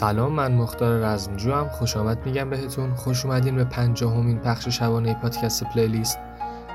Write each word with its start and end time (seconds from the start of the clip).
سلام 0.00 0.32
من 0.32 0.52
مختار 0.52 1.00
رزمجو 1.00 1.52
هم 1.52 1.68
خوش 1.68 1.96
آمد 1.96 2.26
میگم 2.26 2.50
بهتون. 2.50 2.94
خوش 2.94 3.24
اومدین 3.24 3.56
به 3.56 3.64
پنجاهمین 3.64 4.38
پخش 4.38 4.68
شبانه 4.68 5.14
پادکست 5.14 5.64
پلیلیست. 5.64 6.18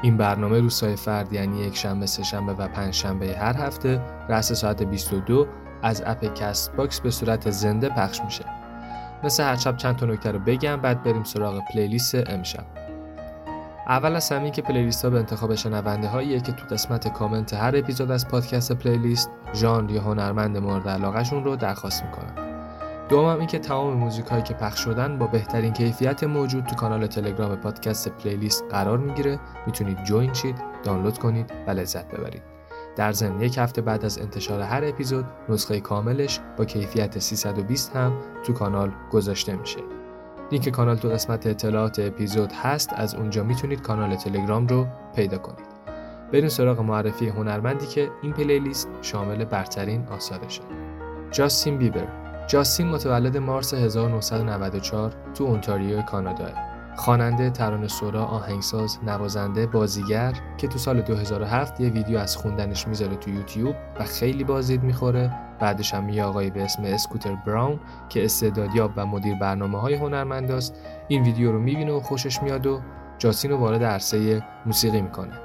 این 0.02 0.18
برنامه 0.18 0.60
روزهای 0.60 0.96
فرد 0.96 1.34
یعنی 1.34 1.60
یک 1.60 1.78
شنبه 1.78 2.06
سه 2.06 2.24
شنبه 2.24 2.54
و 2.54 2.68
پنج 2.68 2.94
شنبه 2.94 3.38
هر 3.38 3.58
هفته 3.58 4.02
رأس 4.30 4.54
ساعت 4.54 4.84
22 4.84 5.48
از 5.82 6.04
اپ 6.06 6.34
کست 6.34 6.76
باکس 6.76 7.00
به 7.00 7.12
صورت 7.12 7.50
زنده 7.50 7.90
پخش 7.90 8.22
میشه. 8.22 8.46
مثل 9.24 9.44
هر 9.44 9.56
شب 9.56 9.78
چند 9.78 9.96
تا 9.96 10.06
نکته 10.06 10.32
رو 10.32 10.40
بگم 10.40 10.76
بعد 10.76 11.04
بریم 11.04 11.24
سراغ 11.24 11.62
پلیلیست 11.74 12.16
امشب. 12.30 12.66
اول 13.88 14.16
از 14.16 14.32
همین 14.32 14.52
که 14.52 14.62
پلیلیست 14.62 15.06
ها 15.06 15.12
به 15.12 15.20
انتخاب 15.20 15.56
شنونده 15.56 16.08
هاییه 16.08 16.40
که 16.40 16.52
تو 16.52 16.66
قسمت 16.72 17.14
کامنت 17.14 17.54
هر 17.54 17.78
اپیزود 17.78 18.12
از 18.12 18.28
پادکست 18.28 18.72
پلیلیست 18.72 19.30
ژانر 19.54 19.92
یا 19.92 20.02
هنرمند 20.02 20.58
مورد 20.58 20.90
علاقهشون 20.90 21.44
رو 21.44 21.56
درخواست 21.56 22.04
می‌کنن 22.04 22.25
دومم 23.10 23.38
این 23.40 23.48
که 23.48 23.60
تمام 23.60 23.94
موزیک 23.94 24.26
هایی 24.26 24.44
که 24.44 24.54
پخش 24.54 24.80
شدن 24.80 25.18
با 25.18 25.28
بهترین 25.28 25.74
کیفیت 25.74 26.24
موجود 26.24 26.66
تو 26.66 26.76
کانال 26.76 27.08
تلگرام 27.08 27.56
پادکست 27.56 28.10
پلیلیست 28.10 28.66
قرار 28.70 28.98
می‌گیره. 28.98 29.40
می‌تونید 29.66 30.04
جوین 30.04 30.34
شید 30.34 30.56
دانلود 30.84 31.18
کنید 31.18 31.52
و 31.68 31.72
لذت 31.72 32.08
ببرید. 32.08 32.42
در 32.96 33.12
ضمن 33.12 33.42
یک 33.42 33.58
هفته 33.58 33.82
بعد 33.82 34.06
از 34.06 34.20
انتشار 34.20 34.62
هر 34.62 34.86
اپیزود 34.86 35.26
نسخه 35.50 35.80
کاملش 35.80 36.40
با 36.58 36.66
کیفیت 36.66 37.20
320 37.20 37.96
هم 37.96 38.14
تو 38.44 38.54
کانال 38.54 38.92
گذاشته 39.12 39.56
میشه. 39.56 39.80
لینک 40.52 40.70
کانال 40.70 40.96
تو 40.96 41.10
قسمت 41.10 41.48
اطلاعات 41.48 42.00
اپیزود 42.00 42.52
هست 42.52 42.94
از 42.94 43.16
اونجا 43.16 43.44
می‌تونید 43.44 43.82
کانال 43.82 44.16
تلگرام 44.16 44.68
رو 44.68 44.88
پیدا 45.16 45.38
کنید. 45.38 45.66
بریم 46.34 46.50
سراغ 46.50 46.80
معرفی 46.80 47.28
هنرمندی 47.28 47.86
که 47.86 48.10
این 48.22 48.34
پلیلیست 48.34 48.90
شامل 49.02 49.46
برترین 49.46 50.08
آثارشه. 50.08 50.62
جاستین 51.32 51.78
بیبر. 51.78 52.25
جاستین 52.48 52.88
متولد 52.88 53.38
مارس 53.38 53.74
1994 53.74 55.14
تو 55.34 55.44
اونتاریو 55.44 56.02
کانادا. 56.02 56.50
خواننده، 56.96 57.50
ترانه 57.50 57.88
سورا، 57.88 58.26
آهنگساز، 58.26 58.98
نوازنده، 59.04 59.68
بازیگر 59.68 60.34
که 60.58 60.68
تو 60.68 60.78
سال 60.78 61.02
2007 61.02 61.82
یه 61.82 61.90
ویدیو 61.90 62.18
از 62.18 62.38
خوندنش 62.38 62.88
می‌ذاره 62.88 63.16
تو 63.16 63.30
یوتیوب 63.30 63.76
و 64.00 64.04
خیلی 64.04 64.44
بازدید 64.44 64.84
می‌خوره. 64.84 65.32
بعدش 65.60 65.94
هم 65.94 66.10
یه 66.10 66.24
آقای 66.24 66.50
به 66.50 66.64
اسم 66.64 66.84
اسکوتر 66.84 67.36
براون 67.48 67.80
که 68.10 68.26
استعدادیاب 68.26 68.92
و 68.96 69.06
مدیر 69.06 69.36
برنامه 69.36 69.82
های 69.82 69.94
هنرمند 69.94 70.64
این 71.08 71.24
ویدیو 71.24 71.52
رو 71.52 71.60
می‌بینه 71.60 71.92
و 71.92 72.00
خوشش 72.00 72.44
میاد 72.44 72.68
و 72.68 72.82
جاستین 73.18 73.52
رو 73.52 73.58
وارد 73.58 73.84
عرصه 73.84 74.44
موسیقی 74.66 75.02
می‌کنه. 75.02 75.45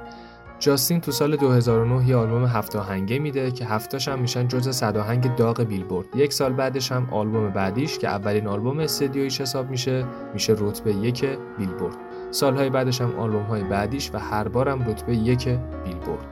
جاستین 0.60 1.00
تو 1.00 1.12
سال 1.12 1.36
2009 1.36 2.08
یه 2.08 2.16
آلبوم 2.16 2.44
هفت 2.44 2.76
آهنگه 2.76 3.18
میده 3.18 3.50
که 3.50 3.64
هفتاش 3.64 4.08
هم 4.08 4.18
میشن 4.18 4.48
جزء 4.48 4.72
صد 4.72 4.96
آهنگ 4.96 5.36
داغ 5.36 5.62
بیلبورد. 5.62 6.06
یک 6.16 6.32
سال 6.32 6.52
بعدش 6.52 6.92
هم 6.92 7.08
آلبوم 7.10 7.50
بعدیش 7.50 7.98
که 7.98 8.08
اولین 8.08 8.46
آلبوم 8.46 8.78
استدیویش 8.78 9.40
حساب 9.40 9.70
میشه 9.70 10.06
میشه 10.34 10.56
رتبه 10.58 10.94
یک 10.94 11.24
بیلبورد. 11.58 11.96
سالهای 12.30 12.70
بعدش 12.70 13.00
هم 13.00 13.18
آلبوم 13.18 13.42
های 13.42 13.64
بعدیش 13.64 14.10
و 14.14 14.18
هر 14.18 14.48
بارم 14.48 14.88
رتبه 14.88 15.16
یک 15.16 15.48
بیلبورد. 15.84 16.26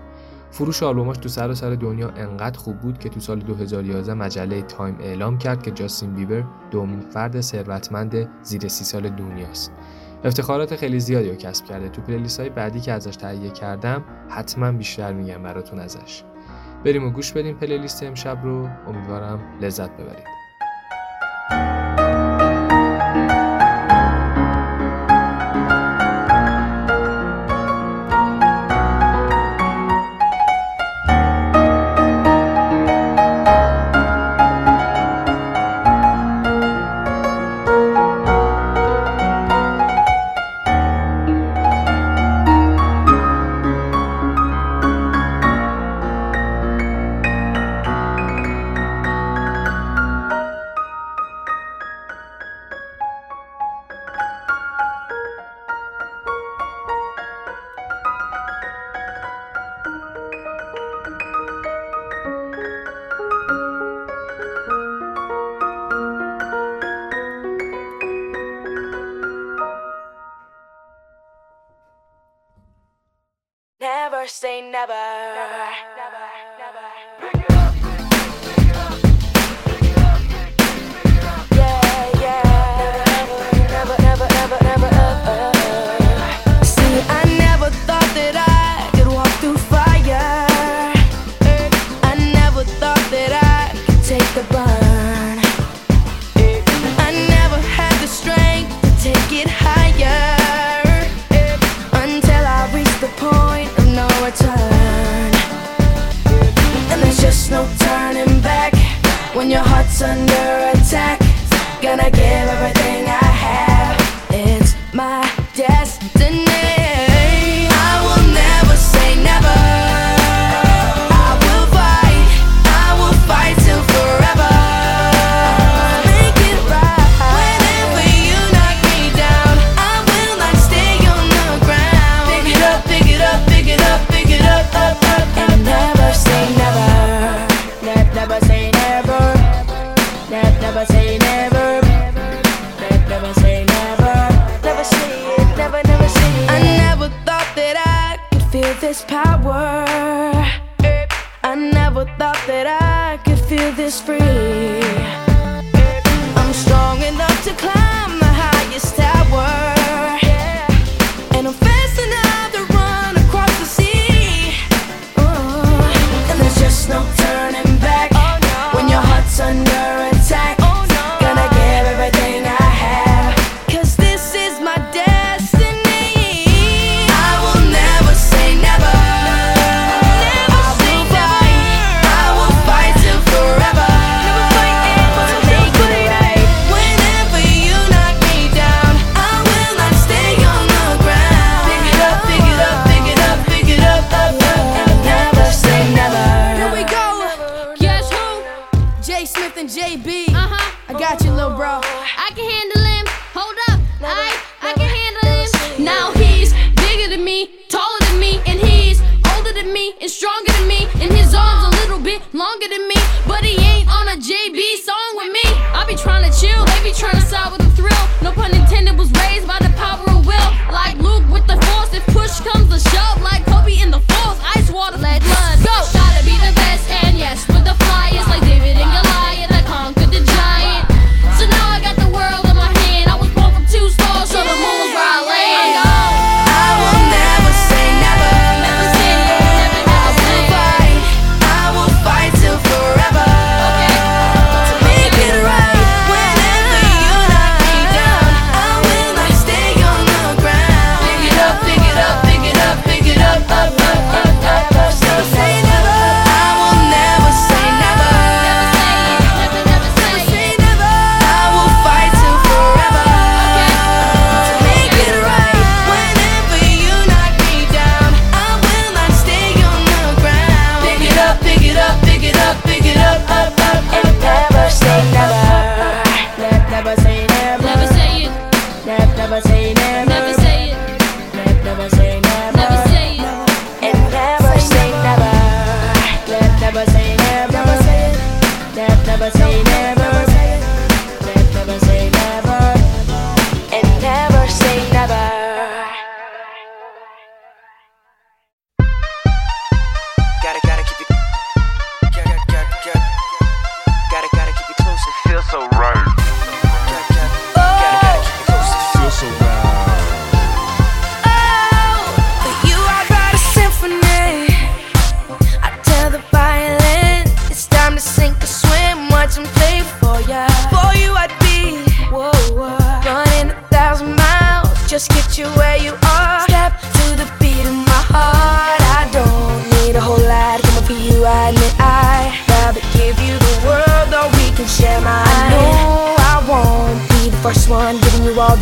فروش 0.51 0.83
آلبوماش 0.83 1.17
تو 1.17 1.29
سراسر 1.29 1.71
دنیا 1.71 2.09
انقدر 2.09 2.59
خوب 2.59 2.79
بود 2.79 2.99
که 2.99 3.09
تو 3.09 3.21
سال 3.21 3.39
2011 3.39 4.15
مجله 4.15 4.63
تایم 4.63 4.97
اعلام 5.01 5.39
کرد 5.39 5.63
که 5.63 5.71
جاستین 5.71 6.15
بیبر 6.15 6.45
دومین 6.71 7.01
فرد 7.01 7.41
ثروتمند 7.41 8.29
زیر 8.43 8.69
سی 8.69 8.85
سال 8.85 9.09
دنیاست. 9.09 9.73
افتخارات 10.25 10.77
خیلی 10.77 11.01
زیادی 11.01 11.31
رو 11.31 11.37
کسب 11.37 11.65
کرده. 11.65 11.89
تو 11.89 12.03
پلیلیست 12.03 12.41
های 12.41 12.49
بعدی 12.49 12.81
که 12.81 12.93
ازش 12.93 13.17
تهیه 13.17 13.51
کردم 13.51 14.05
حتما 14.29 14.73
بیشتر 14.73 15.13
میگم 15.13 15.43
براتون 15.43 15.79
ازش. 15.79 16.23
بریم 16.85 17.07
و 17.07 17.11
گوش 17.11 17.33
بدیم 17.33 17.57
پلیلیست 17.57 18.03
امشب 18.03 18.39
رو. 18.43 18.69
امیدوارم 18.87 19.41
لذت 19.61 19.91
ببرید. 19.91 20.38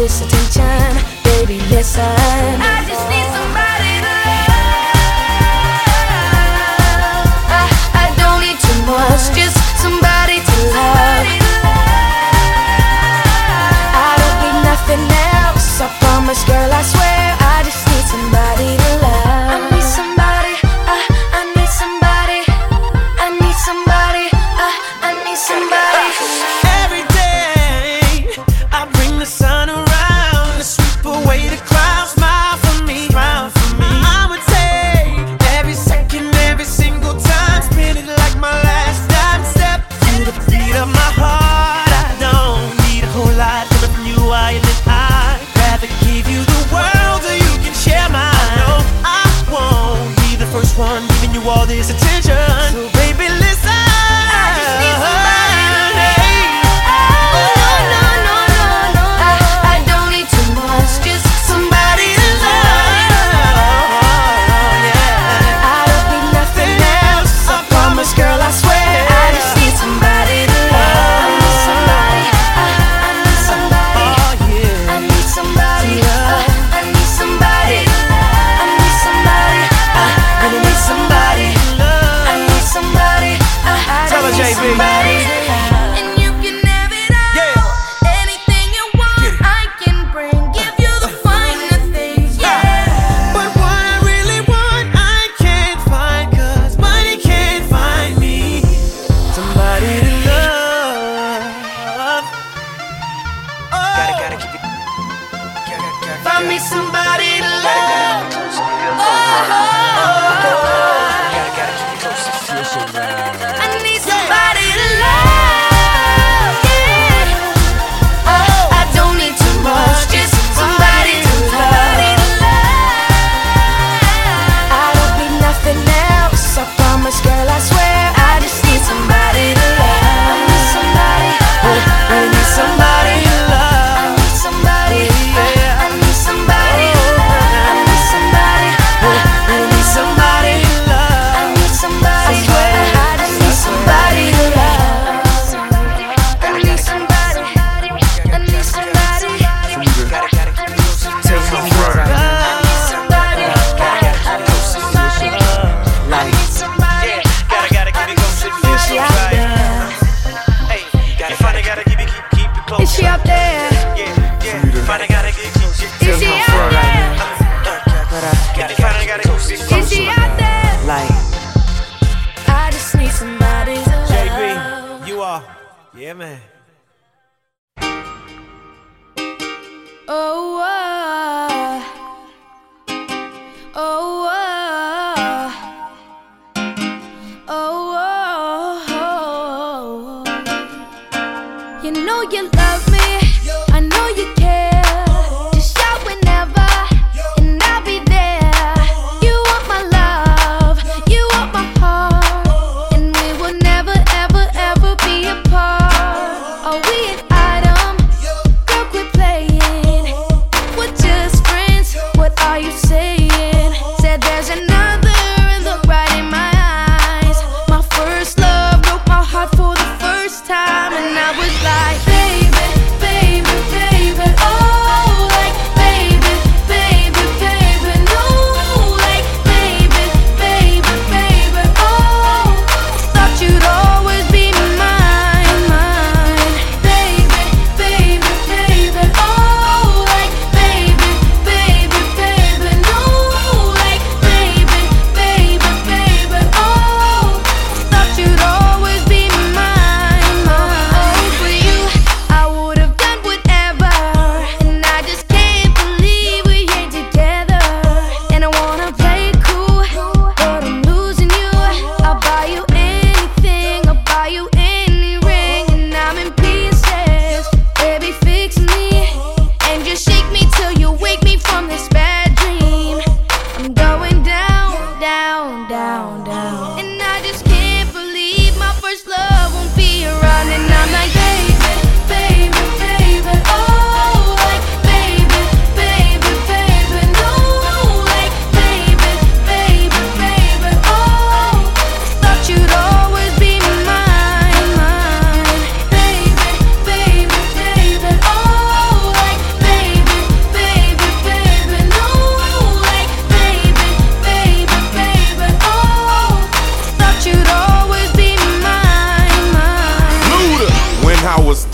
Giving 0.09 0.56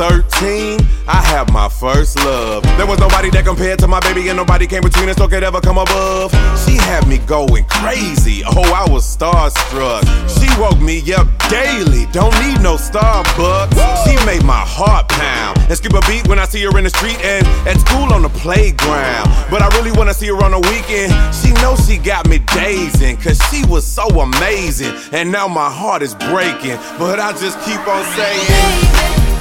13, 0.02 0.80
I 1.06 1.22
had 1.22 1.52
my 1.52 1.68
first 1.68 2.16
love. 2.24 2.64
There 2.76 2.88
was 2.88 2.98
nobody 2.98 3.30
that 3.30 3.44
compared 3.44 3.78
to 3.78 3.86
my 3.86 4.00
baby, 4.00 4.26
and 4.30 4.36
nobody 4.36 4.66
came 4.66 4.82
between 4.82 5.08
us 5.08 5.20
or 5.20 5.28
could 5.28 5.44
ever 5.44 5.60
come 5.60 5.78
above. 5.78 6.32
She 6.66 6.74
had 6.74 7.06
me 7.06 7.18
going 7.18 7.62
crazy. 7.70 8.42
Oh, 8.44 8.66
I 8.74 8.90
was 8.90 9.06
starstruck. 9.06 10.02
She 10.26 10.50
woke 10.60 10.80
me 10.80 10.98
up 11.14 11.28
daily. 11.46 12.06
Don't 12.10 12.34
need 12.42 12.60
no 12.60 12.74
Starbucks. 12.74 13.78
She 14.02 14.18
made 14.26 14.42
my 14.42 14.58
heart 14.66 15.08
pound 15.08 15.58
and 15.70 15.76
skip 15.78 15.94
a 15.94 16.00
beat 16.10 16.26
when 16.26 16.40
I 16.40 16.46
see 16.46 16.62
her 16.64 16.76
in 16.76 16.82
the 16.82 16.90
street 16.90 17.22
and 17.22 17.46
at 17.68 17.78
school 17.86 18.12
on 18.12 18.22
the 18.22 18.34
playground. 18.42 19.30
But 19.54 19.62
I 19.62 19.68
really 19.78 19.92
wanna 19.92 20.14
see 20.14 20.26
her 20.26 20.42
on 20.42 20.50
the 20.50 20.62
weekend. 20.66 21.14
She 21.32 21.54
knows 21.62 21.78
she 21.86 21.96
got 21.96 22.26
me 22.28 22.40
dazing, 22.50 23.18
cause 23.18 23.38
she 23.52 23.64
was 23.66 23.86
so 23.86 24.08
amazing. 24.18 24.98
And 25.12 25.30
now 25.30 25.46
my 25.46 25.70
heart 25.70 26.02
is 26.02 26.16
breaking. 26.26 26.76
But 26.98 27.20
I 27.20 27.30
just 27.38 27.54
keep 27.62 27.86
on 27.86 28.04
saying. 28.18 29.31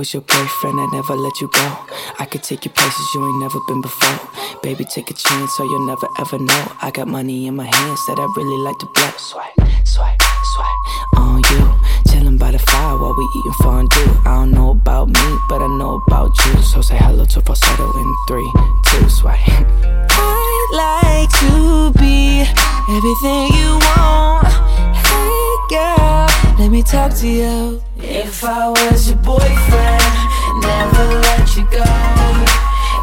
Was 0.00 0.14
your 0.14 0.22
boyfriend, 0.22 0.80
I'd 0.80 0.92
never 0.94 1.14
let 1.14 1.42
you 1.42 1.48
go. 1.52 1.76
I 2.18 2.24
could 2.24 2.42
take 2.42 2.64
you 2.64 2.70
places 2.70 3.04
you 3.14 3.20
ain't 3.22 3.38
never 3.38 3.60
been 3.68 3.82
before. 3.82 4.18
Baby, 4.62 4.84
take 4.84 5.10
a 5.10 5.12
chance, 5.12 5.54
so 5.58 5.62
you'll 5.62 5.86
never 5.86 6.08
ever 6.18 6.38
know. 6.38 6.62
I 6.80 6.90
got 6.90 7.06
money 7.06 7.46
in 7.46 7.54
my 7.54 7.66
hands 7.66 8.00
that 8.06 8.18
I 8.18 8.24
really 8.34 8.60
like 8.64 8.78
to 8.78 8.86
blow. 8.94 9.10
Swipe, 9.18 9.60
swipe, 9.84 10.22
swipe 10.54 10.80
on 11.18 11.42
you. 11.52 11.62
Chilling 12.10 12.38
by 12.38 12.50
the 12.50 12.58
fire 12.58 12.96
while 12.96 13.14
we 13.14 13.24
eating 13.36 13.58
fondue. 13.60 14.10
I 14.24 14.40
don't 14.40 14.52
know 14.52 14.70
about 14.70 15.08
me, 15.08 15.26
but 15.50 15.60
I 15.60 15.68
know 15.76 16.00
about 16.06 16.32
you. 16.46 16.62
So 16.62 16.80
say 16.80 16.96
hello 16.96 17.26
to 17.26 17.40
falsetto 17.42 17.92
in 18.00 18.08
three, 18.26 18.50
two, 18.88 19.06
swipe. 19.10 19.36
I'd 20.16 20.70
like 20.80 21.30
to 21.44 21.92
be 22.00 22.40
everything 22.96 23.52
you 23.52 23.76
want. 23.92 24.48
Hey 24.96 25.56
girl, 25.68 26.26
let 26.58 26.70
me 26.70 26.82
talk 26.82 27.12
to 27.16 27.28
you. 27.28 27.89
If 28.40 28.46
I 28.46 28.68
was 28.70 29.06
your 29.06 29.18
boyfriend, 29.18 30.00
never 30.64 31.04
let 31.28 31.44
you 31.56 31.64
go. 31.68 31.84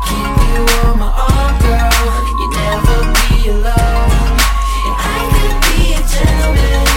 Keep 0.09 0.33
you 0.49 0.65
on 0.81 0.97
my 0.97 1.13
arm, 1.13 1.53
girl. 1.61 1.93
You 2.41 2.47
never 2.57 2.97
be 3.13 3.53
alone. 3.53 4.33
I 4.97 5.21
could 5.37 5.57
be 5.61 5.93
a 5.93 6.01
gentleman, 6.09 6.89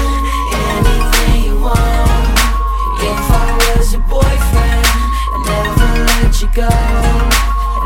anything 0.57 1.53
you 1.53 1.61
want. 1.61 2.33
If 3.05 3.29
I 3.29 3.45
was 3.61 3.93
your 3.93 4.09
boyfriend, 4.09 4.89
never 5.45 5.89
let 6.09 6.33
you 6.41 6.49
go. 6.57 6.73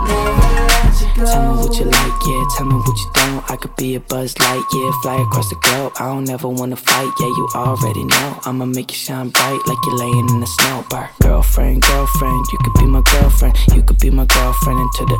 Never 0.07 0.55
let 0.71 0.95
you 1.03 1.11
go. 1.19 1.27
Tell 1.35 1.51
me 1.51 1.67
what 1.67 1.75
you 1.81 1.87
like, 1.87 2.21
yeah. 2.31 2.47
Tell 2.57 2.67
me 2.67 2.77
what 2.77 2.97
you 2.97 3.11
don't. 3.13 3.51
I 3.51 3.57
could 3.57 3.75
be 3.75 3.97
a 3.97 3.99
buzz 3.99 4.39
light, 4.39 4.63
yeah. 4.73 4.91
Fly 5.03 5.21
across 5.21 5.51
the 5.51 5.57
globe. 5.57 5.84
I 5.97 6.07
don't 6.07 6.29
ever 6.29 6.49
wanna 6.49 6.75
fight, 6.77 7.13
yeah. 7.21 7.27
You 7.27 7.49
already 7.55 8.05
know. 8.05 8.41
I'ma 8.45 8.65
make 8.65 8.91
you 8.91 8.97
shine 8.97 9.29
bright 9.29 9.61
like 9.67 9.79
you're 9.87 9.97
laying 9.97 10.29
in 10.29 10.41
the 10.41 10.47
snow. 10.47 10.85
Bar. 10.91 11.11
Girlfriend, 11.23 11.83
girlfriend, 11.83 12.47
you 12.53 12.59
could 12.65 12.75
be 12.75 12.87
my 12.87 13.03
girlfriend. 13.13 13.57
You 13.73 13.83
could 13.83 13.99
be 14.01 14.11
my 14.11 14.25
girlfriend 14.27 14.81
into 14.81 15.05
the 15.07 15.19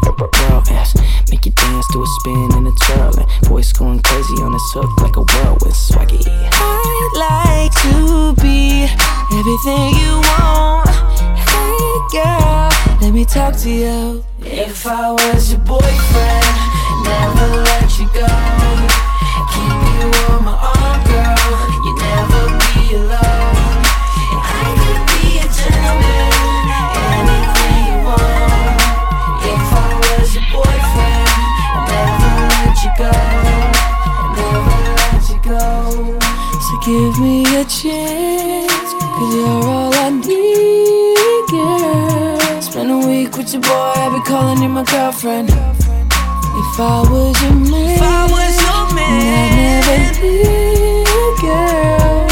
world. 0.51 0.67
Yes. 0.69 0.95
Make 1.31 1.47
you 1.47 1.53
dance 1.53 1.87
to 1.93 2.03
a 2.03 2.07
spin 2.19 2.49
and 2.55 2.67
a 2.67 2.73
twirl. 2.83 3.19
And 3.21 3.47
voice 3.47 3.73
going 3.73 4.01
crazy 4.01 4.35
on 4.43 4.53
this 4.53 4.73
hook 4.75 4.91
like 5.01 5.17
a 5.17 5.23
whirlwind 5.23 5.75
swaggy. 5.75 6.27
I'd 6.27 7.13
like 7.23 7.73
to 7.87 8.35
be 8.43 8.91
everything 9.31 9.95
you 9.95 10.19
want. 10.27 10.91
Hey, 11.55 12.19
girl, 12.19 12.71
let 13.01 13.13
me 13.15 13.25
talk 13.25 13.55
to 13.59 13.71
you. 13.71 14.25
If 14.41 14.87
I 14.87 15.13
was 15.13 15.53
your 15.53 15.61
boyfriend, 15.61 16.47
never 17.07 17.63
let 17.63 17.99
you 17.99 18.07
go. 18.11 18.27
Keep 19.55 19.81
you 19.95 20.35
on 20.35 20.45
my 20.45 20.64
boy, 43.67 43.93
I'll 43.97 44.13
be 44.13 44.21
calling 44.25 44.63
you 44.63 44.69
my 44.69 44.85
girlfriend. 44.85 45.49
If 45.51 46.81
I 46.81 47.03
was 47.11 47.43
your 47.43 47.53
man, 47.53 47.97
If 47.97 48.03
I 48.03 48.27
was 48.35 48.55
your 48.65 48.85
I'd 48.87 48.95
man, 48.95 49.49
never 49.59 49.99
leave, 50.23 51.35
girl. 51.43 52.27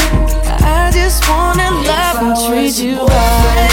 I 0.65 0.91
just 0.93 1.27
wanna 1.29 1.69
love 1.89 2.17
and 2.23 2.35
treat 2.47 2.75
you 2.83 2.97
right. 3.05 3.72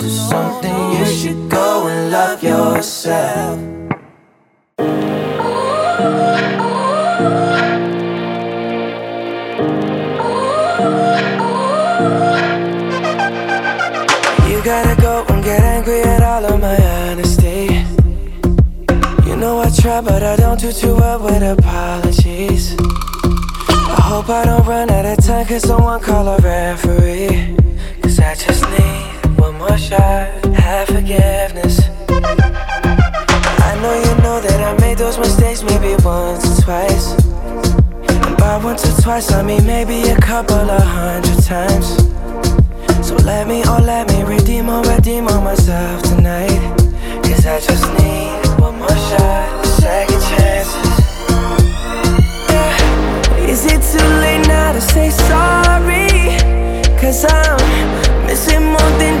to 0.00 0.08
something, 0.08 0.92
you 0.98 1.06
should 1.06 1.50
go 1.50 1.86
and 1.86 2.10
love 2.10 2.42
yourself. 2.42 3.58
You 14.48 14.62
gotta 14.62 15.00
go 15.00 15.24
and 15.28 15.44
get 15.44 15.60
angry 15.62 16.00
at 16.02 16.22
all 16.22 16.44
of 16.44 16.60
my 16.60 16.76
honesty. 16.76 17.84
You 19.28 19.36
know 19.36 19.60
I 19.60 19.70
try, 19.70 20.00
but 20.00 20.22
I 20.22 20.36
don't 20.36 20.60
do 20.60 20.72
too 20.72 20.94
well 20.94 21.22
with 21.22 21.42
apologies. 21.42 22.76
I 22.78 24.00
hope 24.10 24.28
I 24.28 24.44
don't 24.44 24.66
run 24.66 24.90
out 24.90 25.06
of 25.06 25.24
time, 25.24 25.46
cause 25.46 25.62
someone 25.62 26.00
call 26.00 26.26
a 26.28 26.38
referee. 26.38 27.56
Cause 28.02 28.18
I 28.18 28.34
just 28.34 28.62
need 28.70 29.13
one 29.38 29.58
more 29.58 29.78
shot, 29.78 30.44
have 30.54 30.88
forgiveness. 30.88 31.80
I 33.68 33.78
know 33.80 33.94
you 33.94 34.22
know 34.22 34.40
that 34.40 34.60
I 34.60 34.80
made 34.80 34.98
those 34.98 35.18
mistakes 35.18 35.62
maybe 35.62 35.94
once 36.02 36.58
or 36.58 36.62
twice. 36.62 37.12
And 38.26 38.36
by 38.36 38.60
once 38.62 38.84
or 38.86 39.02
twice, 39.02 39.32
I 39.32 39.42
mean 39.42 39.66
maybe 39.66 40.08
a 40.08 40.16
couple 40.16 40.56
of 40.70 40.82
hundred 40.82 41.42
times. 41.44 41.86
So 43.06 43.14
let 43.16 43.46
me, 43.46 43.62
oh 43.66 43.80
let 43.84 44.08
me 44.08 44.22
redeem 44.24 44.68
or 44.68 44.82
redeem 44.82 45.28
on 45.28 45.44
myself 45.44 46.02
tonight 46.02 46.84
Cause 47.22 47.46
I 47.46 47.60
just 47.60 47.84
need 47.98 48.60
one 48.60 48.78
more 48.78 48.88
shot, 48.88 49.66
second 49.66 50.20
chances. 50.30 50.94
Is 53.48 53.66
it 53.66 53.80
too 53.92 54.06
late 54.22 54.46
now 54.48 54.72
to 54.72 54.80
say 54.80 55.10
sorry? 55.10 56.08
Cause 56.98 57.24
I'm 57.28 58.26
missing 58.26 58.64
more 58.64 58.92
than 58.98 59.20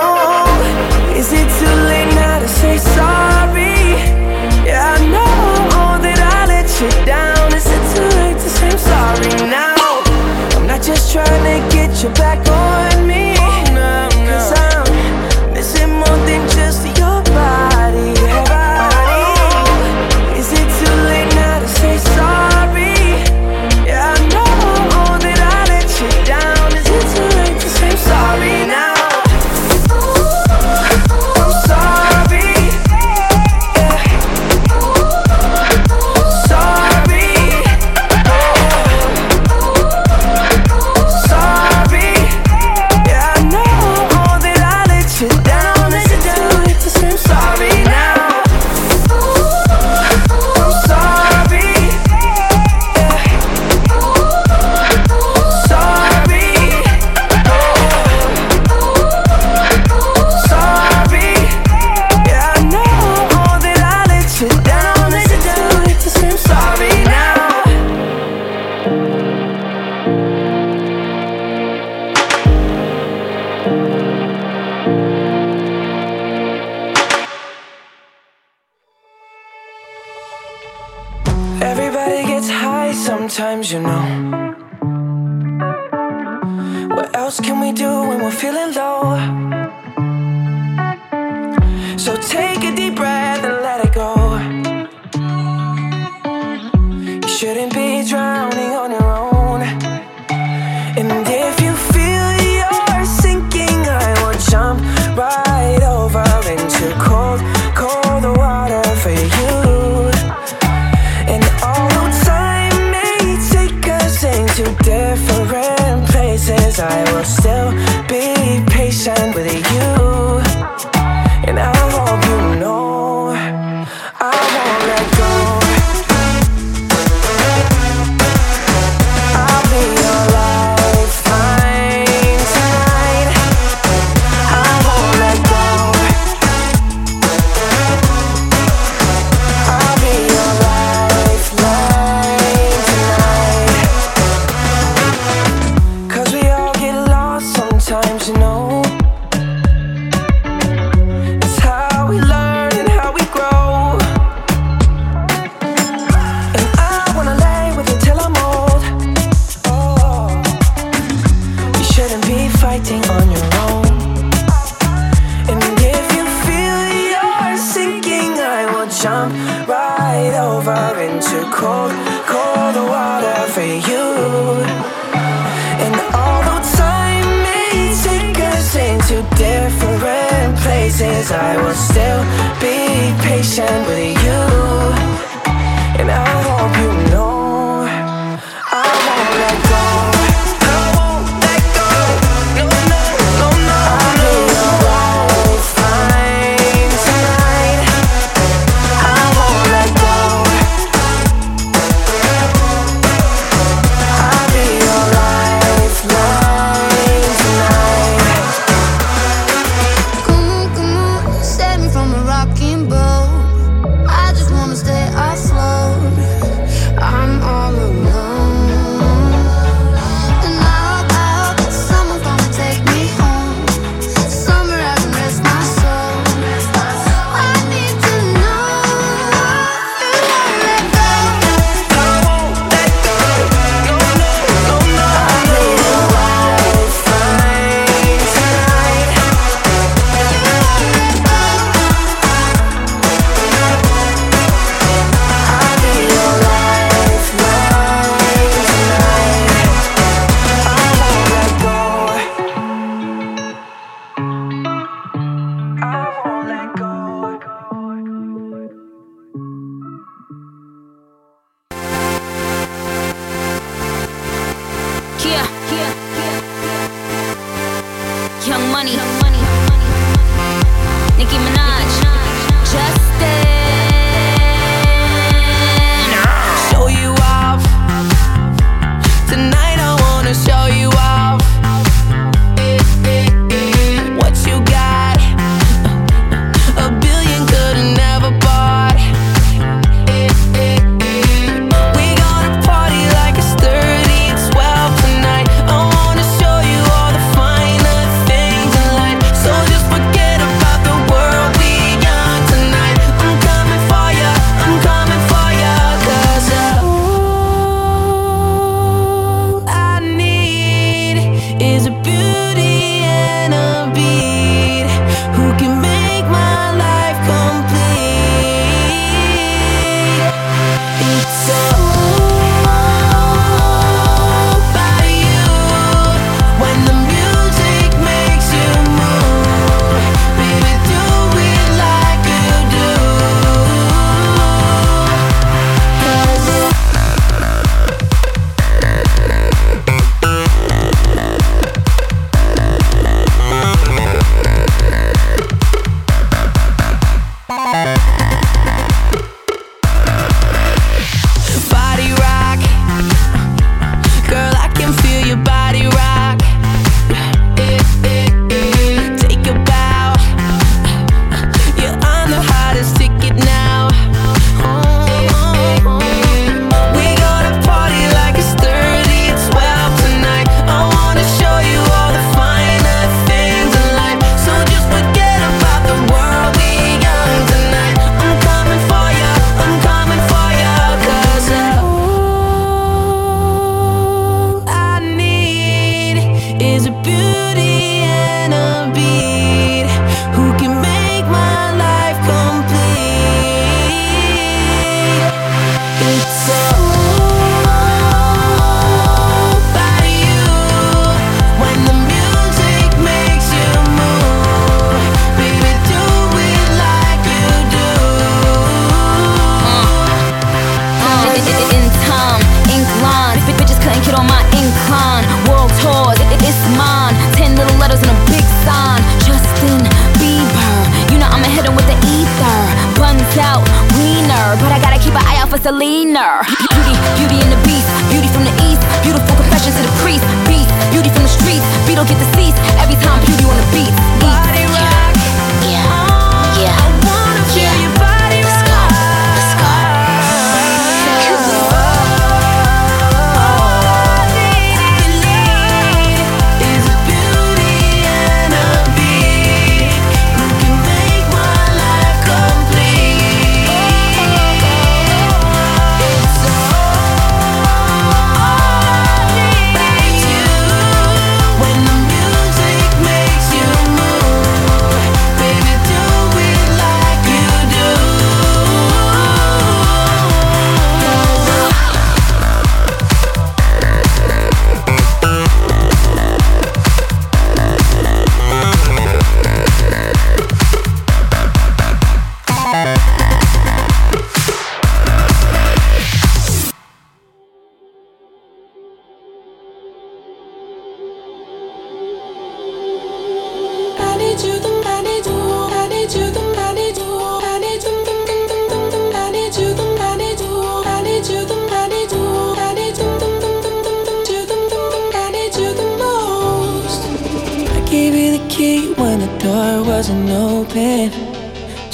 just 7.71 7.95
trying 7.95 8.35
to 8.35 8.49
say 8.49 8.69
I'm 8.69 8.77
sorry 8.77 9.49
now? 9.49 9.75
I'm 10.55 10.67
not 10.67 10.81
just 10.81 11.15
tryna 11.15 11.71
get 11.71 12.03
you 12.03 12.09
back 12.09 12.39
on 12.47 13.07
me. 13.07 13.21
Cause 13.35 14.10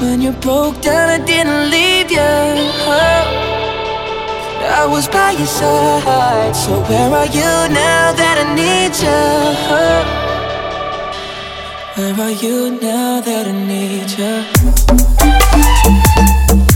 When 0.00 0.20
you 0.20 0.30
broke 0.30 0.80
down, 0.80 1.08
I 1.10 1.18
didn't 1.18 1.70
leave 1.70 2.10
you. 2.10 2.20
I 4.80 4.86
was 4.86 5.08
by 5.08 5.32
your 5.32 5.46
side. 5.46 6.54
So 6.54 6.80
where 6.82 7.10
are 7.20 7.26
you 7.26 7.68
now 7.74 8.12
that 8.12 8.38
I 8.38 8.54
need 8.54 8.94
you? 9.02 9.22
Where 11.96 12.14
are 12.26 12.30
you 12.30 12.78
now 12.80 13.20
that 13.20 13.46
I 13.48 13.52
need 13.66 14.10
you? 16.62 16.67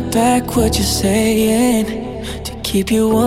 Back, 0.00 0.56
what 0.56 0.76
you're 0.76 0.84
saying? 0.84 1.86
To 2.44 2.54
keep 2.62 2.90
you 2.90 3.08
warm. 3.08 3.24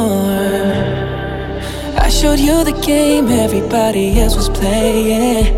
I 1.97 2.09
showed 2.09 2.39
you 2.39 2.63
the 2.63 2.73
game 2.85 3.27
everybody 3.27 4.19
else 4.19 4.35
was 4.35 4.49
playing. 4.49 5.53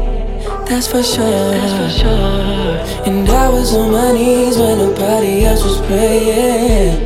That's 0.65 0.87
for 0.87 1.03
sure. 1.03 1.51
That's 1.51 1.73
for 1.73 1.89
sure. 1.99 2.77
And 3.05 3.29
I 3.29 3.49
was 3.49 3.73
on 3.75 3.91
my 3.91 4.11
knees 4.13 4.57
when 4.57 4.77
nobody 4.77 5.45
else 5.45 5.63
was 5.63 5.81
praying. 5.81 6.97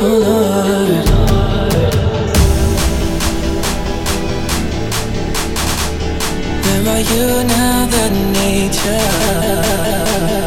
Oh 0.00 0.18
Lord. 0.26 1.06
Where 6.64 6.88
are 6.94 7.00
you 7.00 7.44
now 7.48 7.86
that 7.86 8.12
nature? 8.38 10.45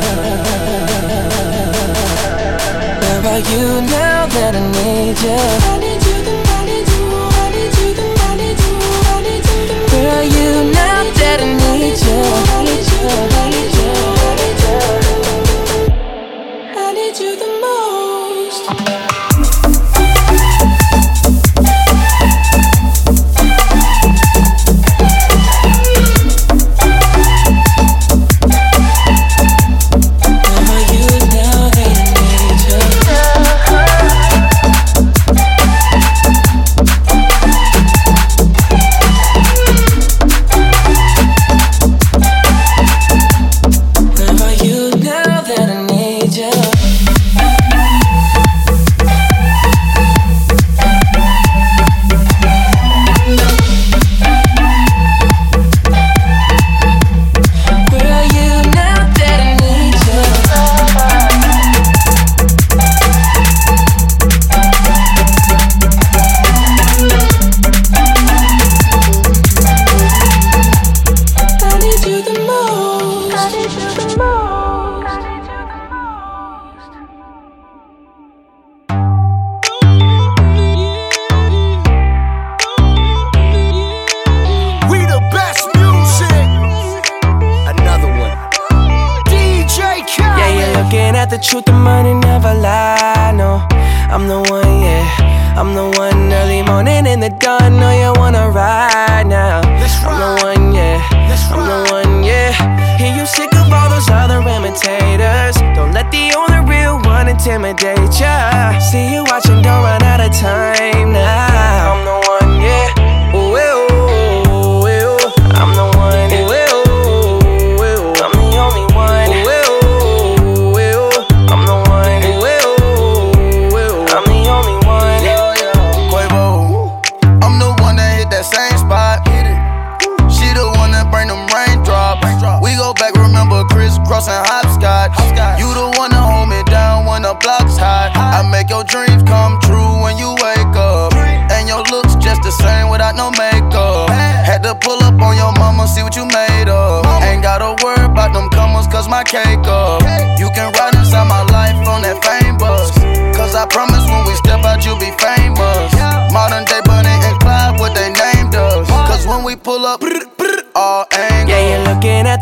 You 3.52 3.82
now 3.82 4.26
that 4.28 4.54
I 4.56 4.62
need 4.78 5.18
you? 5.26 5.34
I 5.34 5.78
need 5.84 6.02
you, 6.06 6.18
I 6.54 6.66
need 6.70 6.88
you, 6.94 7.02
I 7.42 7.50
need 7.56 7.74
you, 7.80 7.90
I 8.22 8.38
need 8.38 8.60
you, 8.66 8.74
I 9.10 9.22
need 9.26 9.46
you. 9.50 9.62
Where 9.94 10.24
you 10.38 10.50
now 10.72 11.02
that 11.20 11.40
I 11.42 11.50
need 11.58 11.98
you? 12.06 12.20
I 12.54 12.64
need 12.68 12.86
you, 12.92 13.10
I 13.10 13.50
need 13.50 13.56
you, 13.56 13.59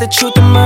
the 0.08 0.14
truth, 0.14 0.38
money 0.38 0.57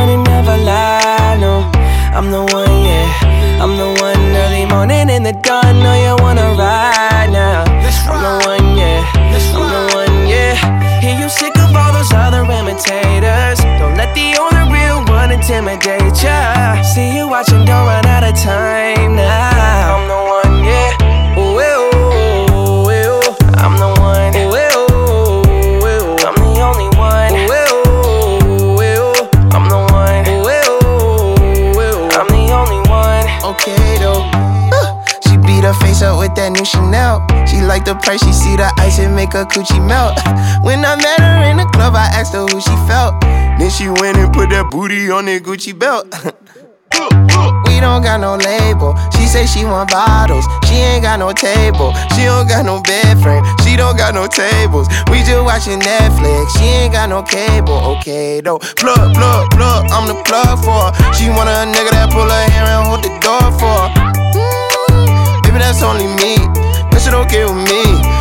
make 39.32 39.39
her 39.39 39.45
coochie 39.45 39.86
melt. 39.86 40.17
When 40.63 40.86
I 40.86 40.95
met 40.95 41.19
her 41.19 41.49
in 41.49 41.57
the 41.57 41.65
club, 41.73 41.95
I 41.95 42.07
asked 42.13 42.34
her 42.34 42.45
who 42.45 42.61
she 42.61 42.75
felt. 42.88 43.19
Then 43.21 43.69
she 43.69 43.89
went 43.89 44.17
and 44.17 44.32
put 44.34 44.49
that 44.49 44.69
booty 44.69 45.09
on 45.09 45.25
that 45.25 45.43
Gucci 45.43 45.77
belt. 45.77 46.07
We 47.65 47.79
don't 47.79 48.03
got 48.03 48.19
no 48.19 48.36
label. 48.36 48.93
She 49.15 49.25
say 49.25 49.47
she 49.47 49.65
want 49.65 49.89
bottles. 49.89 50.45
She 50.67 50.75
ain't 50.75 51.01
got 51.01 51.17
no 51.17 51.32
table. 51.32 51.95
She 52.13 52.29
don't 52.29 52.47
got 52.47 52.63
no 52.63 52.82
bed 52.84 53.17
frame. 53.23 53.43
She 53.63 53.75
don't 53.75 53.97
got 53.97 54.13
no 54.13 54.27
tables. 54.27 54.88
We 55.09 55.23
just 55.23 55.41
watching 55.41 55.79
Netflix. 55.79 56.51
She 56.59 56.65
ain't 56.65 56.93
got 56.93 57.09
no 57.09 57.23
cable. 57.23 57.97
Okay 57.97 58.41
though. 58.41 58.59
Plug, 58.59 59.15
plug, 59.15 59.49
plug. 59.51 59.89
I'm 59.89 60.05
the 60.05 60.19
plug 60.27 60.59
for 60.61 60.91
her. 60.91 61.13
She 61.15 61.29
want 61.29 61.49
a 61.49 61.65
nigga 61.65 61.89
that 61.95 62.11
pull 62.11 62.29
her 62.29 62.45
hair 62.53 62.67
and 62.69 62.86
hold 62.86 63.01
the 63.01 63.13
door 63.23 63.49
for 63.57 63.77
her. 63.82 63.89
Mm, 64.36 65.43
baby, 65.43 65.57
that's 65.57 65.82
only 65.82 66.05
me. 66.21 66.38
That 66.91 67.01
shit 67.01 67.15
okay 67.15 67.45
with 67.45 67.65
me. 67.65 68.20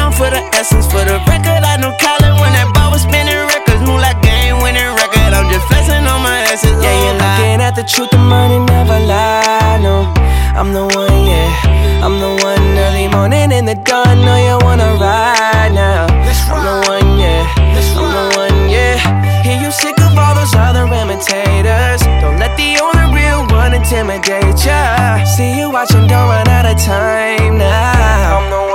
for 0.21 0.29
the 0.29 0.41
essence. 0.53 0.85
For 0.85 1.01
the 1.01 1.17
record, 1.25 1.65
I 1.65 1.81
know 1.81 1.89
Colin 1.97 2.37
when 2.37 2.53
that 2.53 2.69
ball 2.77 2.93
was 2.93 3.01
spinning 3.01 3.41
records. 3.49 3.81
Move 3.81 3.97
like 4.05 4.21
game 4.21 4.61
winning 4.61 4.93
record. 4.93 5.33
I'm 5.33 5.49
just 5.49 5.65
flexing 5.65 6.05
on 6.05 6.21
my 6.21 6.45
essence. 6.53 6.77
Yeah, 6.77 6.93
you're 6.93 7.17
looking 7.17 7.57
at 7.57 7.73
the 7.73 7.81
truth, 7.81 8.13
the 8.13 8.21
money 8.21 8.61
never 8.61 9.01
lie. 9.01 9.81
No, 9.81 10.05
I'm 10.53 10.69
the 10.77 10.85
one, 10.85 11.25
yeah. 11.25 12.05
I'm 12.05 12.21
the 12.21 12.37
one 12.45 12.61
early 12.85 13.09
morning 13.09 13.49
in 13.49 13.65
the 13.65 13.73
dawn. 13.73 14.21
Know 14.21 14.37
you 14.37 14.57
wanna 14.61 14.93
ride 15.01 15.73
now. 15.73 16.05
I'm 16.53 16.61
the 16.69 16.77
one, 16.85 17.17
yeah. 17.17 17.41
I'm 17.97 18.09
the 18.13 18.25
one, 18.37 18.69
yeah. 18.69 19.01
Hear 19.41 19.57
you 19.57 19.71
sick 19.73 19.97
of 20.05 20.13
all 20.13 20.35
those 20.37 20.53
other 20.53 20.85
imitators. 20.85 22.01
Don't 22.21 22.37
let 22.37 22.53
the 22.61 22.77
only 22.77 23.05
real 23.17 23.41
one 23.49 23.73
intimidate 23.73 24.61
ya. 24.65 25.25
See 25.25 25.57
you 25.57 25.71
watching, 25.71 26.05
don't 26.05 26.29
run 26.29 26.47
out 26.47 26.69
of 26.69 26.77
time 26.77 27.57
now. 27.57 28.37
I'm 28.37 28.49
the 28.53 28.61
one, 28.61 28.70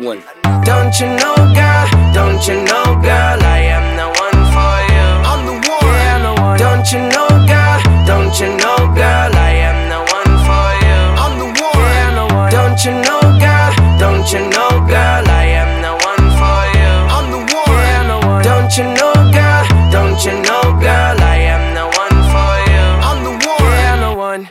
one. 0.00 0.22
Don't 0.64 0.98
you 0.98 1.06
know, 1.06 1.36
girl? 1.52 1.86
Don't 2.14 2.40
you 2.48 2.56
know, 2.64 2.84
girl? 3.04 3.38
I 3.44 3.60
am 3.68 3.96
the 4.00 4.08
one 4.24 4.40
for 4.54 4.76
you. 4.92 5.06
I'm 5.28 5.44
the 5.44 5.52
one. 5.68 5.84
Yeah, 5.84 6.16
I'm 6.16 6.22
the 6.24 6.32
one. 6.40 6.58
Don't 6.58 6.86
you 6.92 7.00
know, 7.12 7.28
girl? 7.46 7.78
Don't 8.06 8.34
you 8.40 8.48
know, 8.56 8.76
girl? 8.96 9.30
I 9.36 9.52
am 9.68 9.78
the 9.92 10.00
one 10.16 10.34
for 10.46 10.68
you. 10.84 11.00
I'm 11.20 11.34
the 11.38 11.48
one. 11.52 11.76
Yeah, 11.76 12.08
I'm 12.08 12.16
the 12.16 12.26
one. 12.34 12.50
Don't 12.50 12.80
you 12.84 12.92
know, 13.06 13.20
girl? 13.44 13.70
Don't 14.00 14.26
you 14.32 14.40
know, 14.48 14.70
girl? 14.88 15.24
I 15.28 15.44
am 15.60 15.70
the 15.84 15.92
one 16.08 16.26
for 16.40 16.60
you. 16.80 16.92
I'm 17.16 17.26
the 17.30 17.40
one. 17.52 17.68
Yeah, 17.68 18.00
I'm 18.00 18.08
the 18.08 18.18
one. 18.26 18.42
Don't 18.42 18.72
you 18.78 18.84
know, 18.96 19.14
girl? 19.36 19.64
Don't 19.92 20.20
you 20.24 20.34
know, 20.40 20.64
girl? 20.80 21.16
I 21.20 21.36
am 21.54 21.64
the 21.76 21.86
one 22.00 22.18
for 22.32 22.52
you. 22.72 22.84
I'm 23.08 23.18
the 23.24 23.32
one. 23.36 23.62
Yeah, 23.68 23.92
I'm 23.92 24.00
the 24.00 24.12
one. 24.18 24.48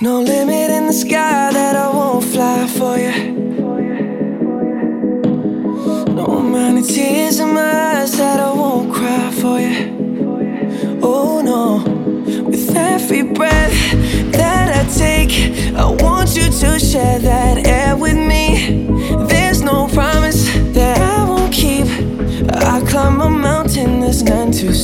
No 0.00 0.20
limit 0.20 0.70
in 0.70 0.86
the 0.86 0.92
sky 0.92 1.47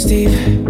none 0.06 0.63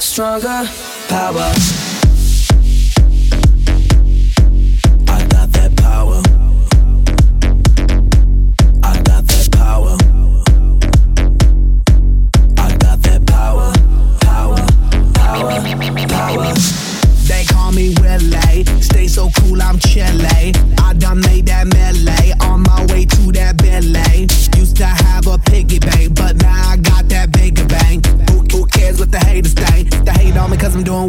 stronger 0.00 0.68
power. 1.08 1.87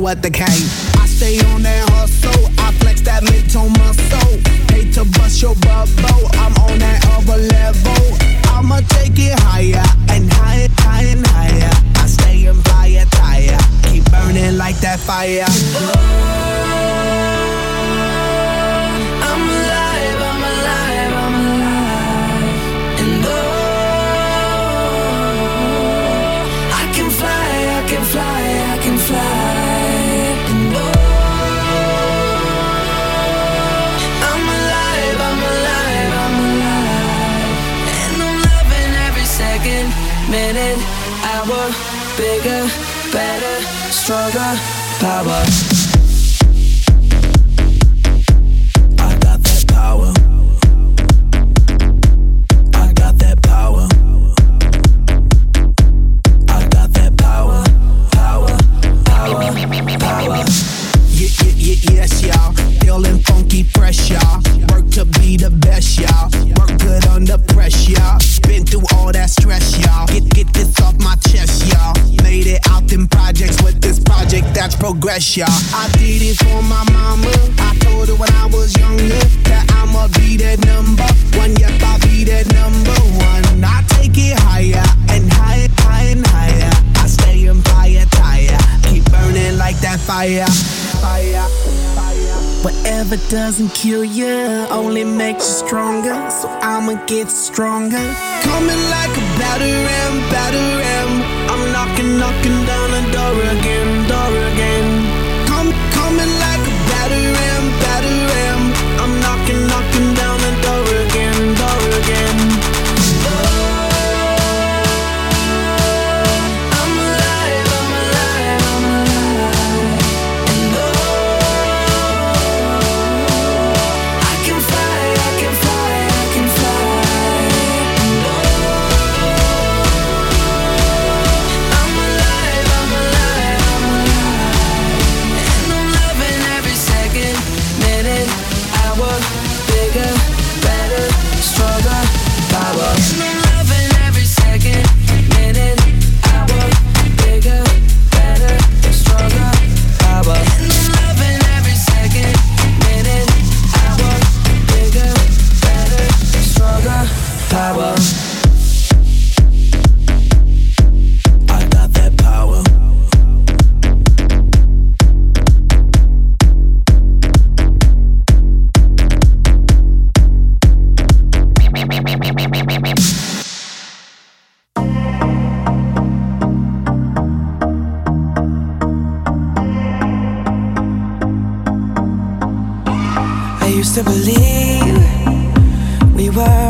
what 0.09 0.23
the 0.23 0.31
cat 0.31 0.48
doesn't 93.29 93.69
kill 93.75 94.03
you, 94.03 94.65
only 94.71 95.03
makes 95.03 95.45
you 95.45 95.67
stronger. 95.67 96.17
So 96.31 96.47
I'ma 96.49 97.05
get 97.05 97.29
stronger. 97.29 98.05
Coming 98.41 98.81
like 98.95 99.13
a 99.21 99.25
battering, 99.37 100.15
battering. 100.33 101.11
I'm 101.51 101.71
knocking, 101.71 102.17
knocking 102.17 102.65
down 102.65 102.89
the 102.97 103.03
door 103.11 103.41
again. 103.55 103.88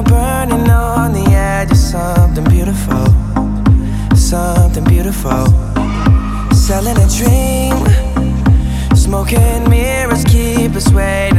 Burning 0.06 0.70
on 0.70 1.14
the 1.14 1.26
edge 1.32 1.72
of 1.72 1.78
something 1.78 2.44
beautiful. 2.46 3.06
Something 4.16 4.84
beautiful. 4.86 5.46
Selling 6.54 6.98
a 6.98 7.08
dream. 7.18 7.78
Smoking 8.96 9.70
mirrors 9.70 10.24
keep 10.26 10.76
us 10.76 10.92
waiting. 10.92 11.39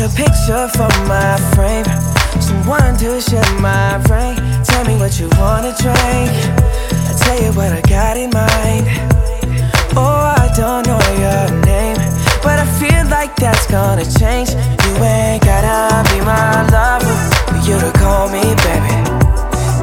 a 0.00 0.08
picture 0.16 0.66
from 0.68 0.92
my 1.06 1.36
frame. 1.54 1.84
Someone 2.40 2.96
to 2.96 3.20
share 3.20 3.44
my 3.60 3.98
brain. 4.08 4.36
Tell 4.64 4.84
me 4.84 4.96
what 4.96 5.20
you 5.20 5.28
wanna 5.36 5.74
drink. 5.76 6.30
I 7.08 7.12
tell 7.20 7.42
you 7.42 7.52
what 7.52 7.72
I 7.72 7.82
got 7.82 8.16
in 8.16 8.30
mind. 8.30 8.86
Oh, 9.96 10.32
I 10.40 10.48
don't 10.56 10.86
know 10.86 11.00
your 11.20 11.44
name, 11.66 11.98
but 12.42 12.56
I 12.58 12.66
feel 12.80 13.04
like 13.10 13.36
that's 13.36 13.66
gonna 13.66 14.06
change. 14.18 14.50
You 14.84 14.92
ain't 15.04 15.44
gotta 15.44 16.08
be 16.08 16.20
my 16.24 16.64
lover 16.72 17.16
for 17.50 17.60
you 17.68 17.76
to 17.78 17.90
call 17.98 18.28
me 18.30 18.40
baby. 18.64 18.96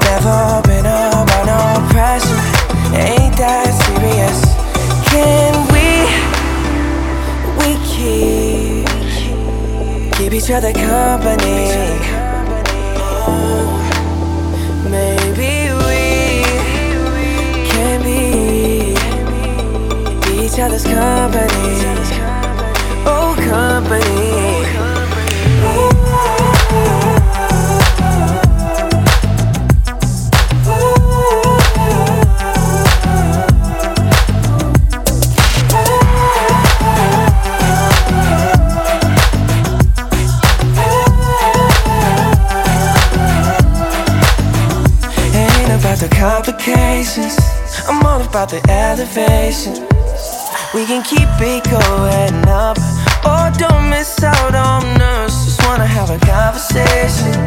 Never 0.02 0.62
been 0.66 0.88
about 0.88 1.46
no 1.46 1.62
pressure. 1.94 2.42
Ain't 2.96 3.38
that 3.38 3.70
serious? 3.86 4.40
Can 5.12 5.57
keep 10.30 10.44
each 10.44 10.52
other 10.52 10.74
company. 10.74 11.70
Oh, 13.30 13.66
maybe 14.92 15.72
we 15.86 16.04
can 17.70 18.04
be 18.04 18.94
each 20.44 20.60
other's 20.60 20.84
company. 20.84 21.48
Oh, 23.06 23.36
company. 23.50 24.27
patience. 46.98 47.38
I'm 47.88 48.04
all 48.06 48.22
about 48.22 48.50
the 48.50 48.62
elevation. 48.70 49.74
We 50.74 50.82
can 50.90 51.04
keep 51.04 51.30
it 51.38 51.62
going 51.70 52.42
up. 52.50 52.78
Oh, 53.22 53.54
don't 53.56 53.90
miss 53.90 54.24
out 54.24 54.56
on 54.56 54.84
us. 55.00 55.46
Just 55.46 55.62
wanna 55.66 55.86
have 55.86 56.10
a 56.10 56.18
conversation. 56.26 57.38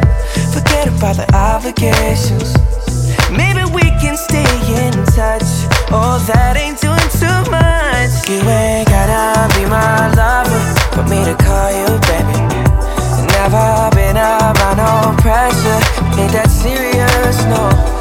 Forget 0.55 0.87
about 0.87 1.17
the 1.21 1.27
obligations. 1.35 2.55
Maybe 3.29 3.63
we 3.75 3.85
can 3.99 4.15
stay 4.15 4.51
in 4.83 4.93
touch. 5.19 5.49
Oh, 5.91 6.15
that 6.31 6.55
ain't 6.55 6.79
doing 6.79 7.09
too 7.19 7.39
much. 7.51 8.13
You 8.31 8.39
ain't 8.47 8.87
gotta 8.87 9.51
be 9.55 9.63
my 9.67 10.15
lover 10.15 10.61
for 10.95 11.03
me 11.11 11.19
to 11.27 11.35
call 11.45 11.71
you 11.79 11.91
baby. 12.07 12.39
Never 13.35 13.67
been 13.97 14.15
up 14.15 14.55
under 14.69 14.87
no 14.87 15.15
pressure. 15.19 15.81
Ain't 16.19 16.31
that 16.39 16.49
serious? 16.49 17.37
No. 17.51 18.00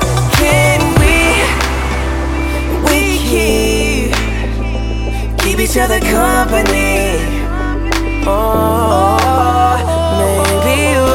Keep 5.61 5.71
each 5.71 5.77
other 5.77 6.01
company. 6.01 7.19
Oh, 8.27 9.17
maybe 10.19 11.01
we 11.01 11.10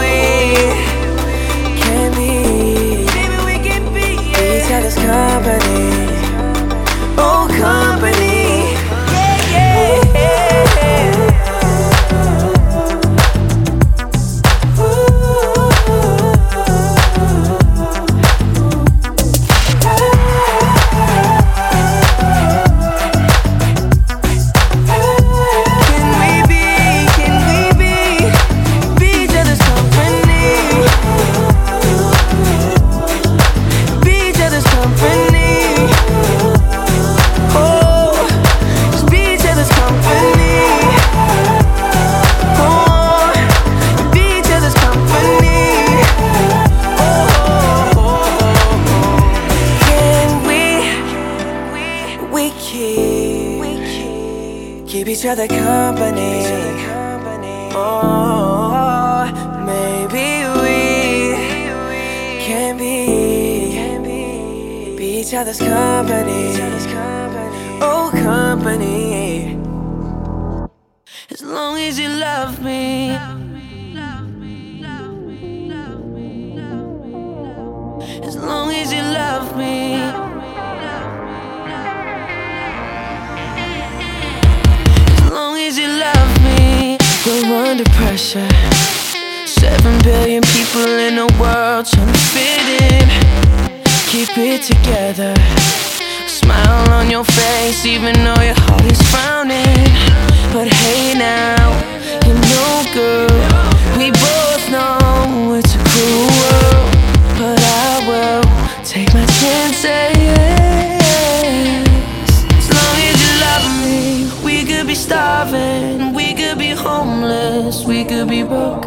be 118.28 118.43
broke. 118.43 118.86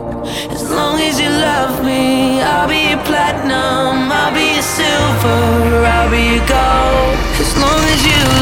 As 0.50 0.70
long 0.70 1.00
as 1.00 1.20
you 1.20 1.28
love 1.28 1.84
me, 1.84 2.40
I'll 2.40 2.68
be 2.68 2.90
your 2.90 3.02
platinum, 3.04 4.10
I'll 4.10 4.34
be 4.34 4.54
your 4.54 4.62
silver, 4.62 5.84
I'll 5.84 6.10
be 6.10 6.36
your 6.36 6.46
gold. 6.46 7.16
As 7.38 7.52
long 7.56 7.82
as 7.94 8.06
you 8.06 8.37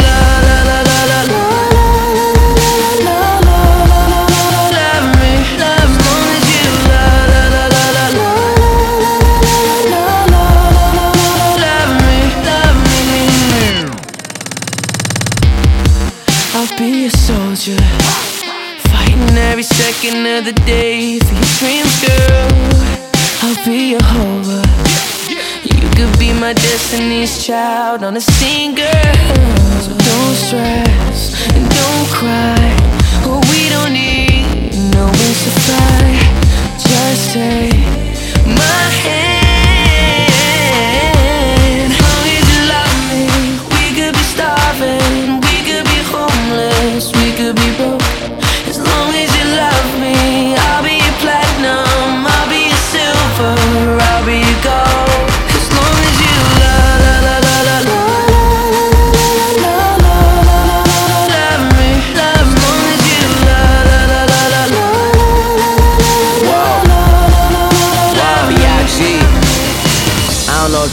second 20.06 20.26
day 20.66 21.18
for 21.18 21.34
your 21.34 21.44
dreams, 21.58 22.06
girl. 22.06 22.48
I'll 23.42 23.64
be 23.64 23.94
a 23.94 24.02
hover. 24.02 24.62
You 25.64 25.88
could 25.96 26.18
be 26.18 26.32
my 26.32 26.52
destiny's 26.52 27.44
child 27.44 28.04
on 28.04 28.16
a 28.16 28.20
girl. 28.74 29.14
So 29.80 29.90
don't 29.90 30.36
stress 30.36 31.48
and 31.54 31.68
don't 31.68 32.08
cry. 32.10 32.76
Oh, 33.24 33.40
we 33.50 33.68
don't 33.68 33.92
need 33.92 34.76
no 34.94 35.06
to 35.08 35.50
fly. 35.64 36.16
Just 36.78 37.32
take 37.32 38.05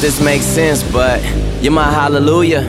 this 0.03 0.19
makes 0.19 0.43
sense, 0.43 0.83
but 0.91 1.23
you're 1.63 1.71
my 1.71 1.89
hallelujah. 1.89 2.63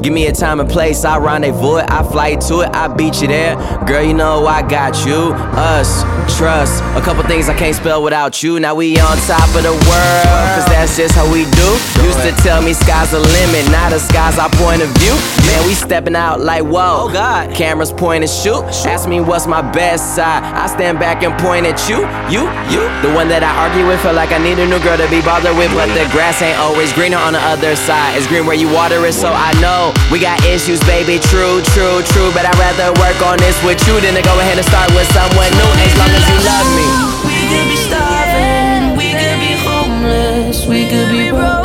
Give 0.00 0.10
me 0.10 0.26
a 0.26 0.32
time 0.32 0.58
and 0.58 0.70
place, 0.70 1.04
I 1.04 1.18
rendezvous 1.18 1.76
it, 1.76 1.90
I 1.90 2.02
fly 2.02 2.36
to 2.36 2.60
it, 2.60 2.70
I 2.74 2.88
beat 2.88 3.20
you 3.20 3.28
there. 3.28 3.56
Girl, 3.86 4.02
you 4.02 4.14
know 4.14 4.46
I 4.46 4.66
got 4.66 5.04
you, 5.04 5.34
us, 5.34 6.01
trust. 6.36 6.82
A 6.96 7.00
couple 7.00 7.22
things 7.24 7.48
I 7.48 7.54
can't 7.54 7.76
spell 7.76 8.02
without 8.02 8.42
you. 8.42 8.58
Now 8.60 8.74
we 8.74 8.98
on 8.98 9.16
top 9.28 9.48
of 9.54 9.62
the 9.62 9.76
world, 9.88 10.46
cause 10.54 10.66
that's 10.66 10.96
just 10.96 11.14
how 11.14 11.26
we 11.30 11.44
do. 11.44 11.68
Used 12.02 12.22
to 12.26 12.32
tell 12.42 12.62
me 12.62 12.72
sky's 12.72 13.10
the 13.10 13.20
limit, 13.20 13.70
now 13.70 13.90
the 13.90 13.98
sky's 13.98 14.38
our 14.38 14.50
point 14.58 14.82
of 14.82 14.88
view. 14.98 15.14
Man, 15.46 15.66
we 15.66 15.74
stepping 15.74 16.16
out 16.16 16.40
like 16.40 16.62
whoa. 16.62 17.06
Oh 17.06 17.12
God. 17.12 17.54
Cameras 17.54 17.92
point 17.92 18.24
and 18.24 18.30
shoot. 18.30 18.62
Ask 18.86 19.08
me 19.08 19.20
what's 19.20 19.46
my 19.46 19.62
best 19.72 20.14
side. 20.14 20.42
I 20.42 20.66
stand 20.66 20.98
back 20.98 21.22
and 21.22 21.34
point 21.40 21.66
at 21.66 21.78
you, 21.88 22.02
you, 22.30 22.46
you. 22.70 22.82
The 23.02 23.10
one 23.14 23.28
that 23.28 23.42
I 23.42 23.52
argue 23.62 23.86
with, 23.86 24.00
feel 24.02 24.14
like 24.14 24.32
I 24.32 24.38
need 24.38 24.58
a 24.58 24.66
new 24.66 24.78
girl 24.82 24.96
to 24.98 25.08
be 25.10 25.20
bothered 25.22 25.56
with. 25.56 25.70
But 25.74 25.90
the 25.94 26.06
grass 26.10 26.42
ain't 26.42 26.58
always 26.58 26.92
greener 26.92 27.18
on 27.18 27.34
the 27.34 27.42
other 27.42 27.74
side. 27.74 28.18
It's 28.18 28.26
green 28.26 28.46
where 28.46 28.58
you 28.58 28.70
water 28.70 29.02
it, 29.06 29.14
so 29.14 29.30
I 29.30 29.54
know 29.62 29.94
we 30.10 30.18
got 30.18 30.42
issues, 30.46 30.82
baby. 30.86 31.18
True, 31.18 31.62
true, 31.74 32.02
true. 32.14 32.30
But 32.34 32.46
I'd 32.46 32.58
rather 32.58 32.94
work 33.02 33.18
on 33.22 33.38
this 33.38 33.56
with 33.62 33.78
you 33.86 33.98
than 34.02 34.14
to 34.14 34.22
go 34.22 34.34
ahead 34.38 34.58
and 34.58 34.66
start 34.66 34.90
with 34.94 35.06
someone 35.10 35.50
new. 35.58 35.70
As 35.82 35.92
long 36.02 36.14
as 36.18 36.28
you 36.28 36.38
love 36.50 36.68
me. 36.78 36.88
We 37.28 37.38
could 37.50 37.68
be 37.72 37.78
starving, 37.88 38.96
we 38.96 39.08
could 39.20 39.38
be 39.46 39.52
homeless, 39.66 40.66
we 40.66 40.86
could 40.86 41.10
be 41.10 41.30
broke. 41.30 41.61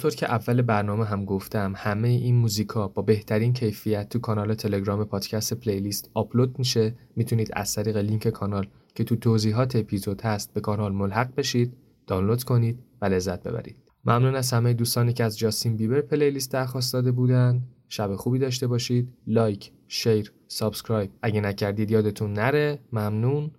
همونطور 0.00 0.18
که 0.18 0.32
اول 0.32 0.62
برنامه 0.62 1.04
هم 1.04 1.24
گفتم 1.24 1.72
همه 1.76 2.08
این 2.08 2.36
موزیکا 2.36 2.88
با 2.88 3.02
بهترین 3.02 3.52
کیفیت 3.52 4.08
تو 4.08 4.18
کانال 4.18 4.54
تلگرام 4.54 5.04
پادکست 5.04 5.54
پلیلیست 5.54 6.10
آپلود 6.14 6.58
میشه. 6.58 6.94
می‌تونید 7.16 7.50
از 7.52 7.74
طریق 7.74 7.96
لینک 7.96 8.28
کانال 8.28 8.66
که 8.94 9.04
تو 9.04 9.16
توضیحات 9.16 9.76
اپیزود 9.76 10.22
هست 10.22 10.54
به 10.54 10.60
کانال 10.60 10.92
ملحق 10.92 11.34
بشید 11.34 11.72
دانلود 12.06 12.44
کنید 12.44 12.78
و 13.02 13.04
لذت 13.04 13.42
ببرید. 13.42 13.76
ممنون 14.04 14.34
از 14.34 14.52
همه 14.52 14.72
دوستانی 14.72 15.12
که 15.12 15.24
از 15.24 15.38
جاستین 15.38 15.76
بیبر 15.76 16.00
پلیلیست 16.00 16.52
درخواست 16.52 16.92
داده 16.92 17.12
بودن. 17.12 17.62
شب 17.88 18.16
خوبی 18.16 18.38
داشته 18.38 18.66
باشید. 18.66 19.08
لایک 19.26 19.72
شیر 19.88 20.32
سابسکرایب 20.48 21.10
اگه 21.22 21.40
نکردید 21.40 21.90
یادتون 21.90 22.32
نره. 22.32 22.78
ممنون. 22.92 23.50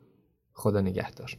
خدا 0.54 0.82
نگهدار. 0.82 1.38